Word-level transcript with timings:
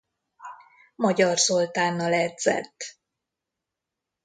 Magyar 0.95 1.37
Zoltánnal 1.37 2.13
edzett. 2.13 2.97